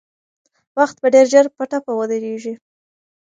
وخت 0.77 0.95
به 1.01 1.07
ډېر 1.15 1.25
ژر 1.33 1.45
په 1.57 1.63
ټپه 1.71 1.91
ودرېږي. 1.95 2.53